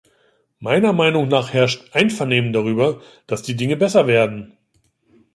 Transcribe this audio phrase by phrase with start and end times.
[0.57, 4.57] Meiner Meinung nach herrscht Einvernehmen darüber, dass die Dinge besser werden.